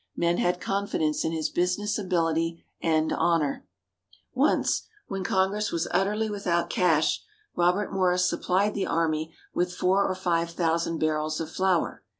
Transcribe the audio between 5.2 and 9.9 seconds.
Congress was utterly without cash, Robert Morris supplied the Army with